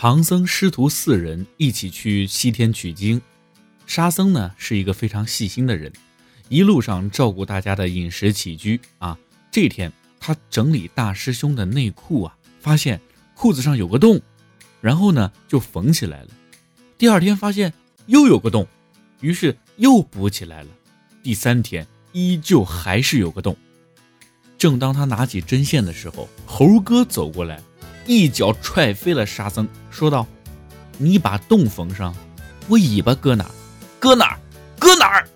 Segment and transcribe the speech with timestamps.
[0.00, 3.20] 唐僧师徒四人一起去西天取经。
[3.84, 5.92] 沙僧呢是一个非常细心的人，
[6.48, 9.18] 一路上照顾大家的饮食起居啊。
[9.50, 13.00] 这天他整理大师兄的内裤啊，发现
[13.34, 14.20] 裤子上有个洞，
[14.80, 16.28] 然后呢就缝起来了。
[16.96, 17.72] 第二天发现
[18.06, 18.68] 又有个洞，
[19.20, 20.68] 于是又补起来了。
[21.24, 23.56] 第三天依旧还是有个洞。
[24.56, 27.60] 正当他拿起针线的时候，猴哥走过来。
[28.08, 30.26] 一脚踹飞了沙僧，说道
[30.96, 32.14] ：“你把洞缝上，
[32.66, 33.44] 我尾巴搁哪？
[34.00, 34.38] 搁哪？
[34.78, 35.28] 搁哪儿？”